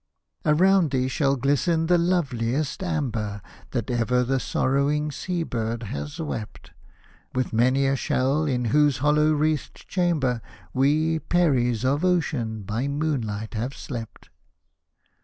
[0.43, 4.23] Hosted by Google 148 LALLA RQOKH Around thee shall glisten the loveliest amber That ever
[4.23, 6.71] the sorrowing sea bird has wept;
[7.35, 10.41] With many a shell, in whose hollow wreathed chamber,
[10.73, 14.31] We, Peris of Ocean, by moonlight have slept.